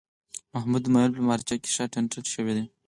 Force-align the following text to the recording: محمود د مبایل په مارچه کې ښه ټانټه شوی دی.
محمود 0.53 0.81
د 0.85 0.87
مبایل 0.93 1.11
په 1.15 1.21
مارچه 1.27 1.55
کې 1.61 1.69
ښه 1.75 1.83
ټانټه 1.93 2.19
شوی 2.33 2.53
دی. 2.57 2.65